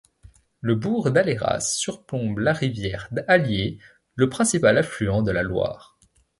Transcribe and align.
Le 0.61 0.73
bourg 0.73 1.11
d'Alleyras 1.11 1.59
surplombe 1.59 2.39
la 2.39 2.53
rivière 2.53 3.07
Allier, 3.27 3.77
le 4.15 4.29
principal 4.29 4.79
affluent 4.79 5.21
de 5.21 5.29
la 5.29 5.43
Loire. 5.43 5.99